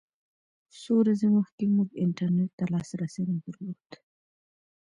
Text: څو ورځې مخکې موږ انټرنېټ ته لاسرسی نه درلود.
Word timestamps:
څو 0.81 0.93
ورځې 1.01 1.27
مخکې 1.37 1.63
موږ 1.75 1.89
انټرنېټ 2.03 2.51
ته 2.59 2.65
لاسرسی 2.73 3.23
نه 3.31 3.37
درلود. 3.45 3.89